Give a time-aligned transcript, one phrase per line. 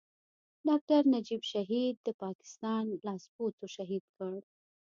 [0.67, 4.35] ډاکټر نجيب شهيد د پاکستان لاسپوڅو شهيد کړ.